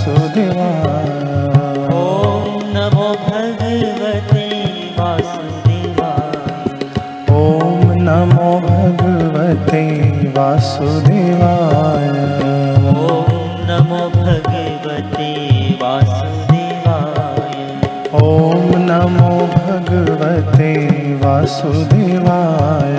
[0.00, 1.08] वासुदेवाय
[1.94, 4.44] ॐ नमो भगवते
[4.98, 6.30] वासुदेवाय
[7.40, 9.82] ॐ नमो भगवते
[10.36, 12.08] वासुदेवाय
[12.94, 13.28] ॐ
[13.70, 15.28] नमो भगवते
[15.82, 17.52] वासुदेवाय
[18.22, 20.72] ॐ नमो भगवते
[21.24, 22.98] वासुदेवाय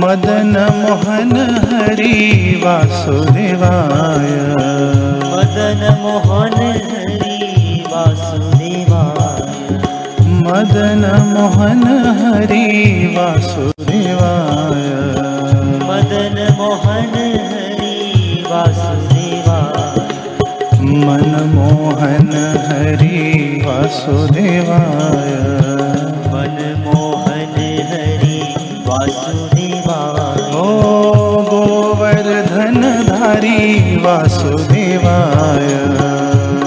[0.00, 1.32] मदन मोहन
[1.70, 2.16] हरि
[2.64, 4.30] वासुदेवाय।
[5.32, 6.54] मदन मोहन
[6.90, 9.42] हरि वासुदेवाय।
[10.46, 11.84] मदन मोहन
[12.20, 12.66] हरि
[13.18, 14.86] वासुदेवाय।
[15.90, 17.14] मदन मोहन
[17.50, 19.90] हरि वासुदेवाय।
[21.04, 22.30] मनमोहन
[22.68, 23.18] हरि
[23.66, 25.19] वासुदेवाय
[33.20, 35.68] गोवर्धन धारी वासुदेवाय।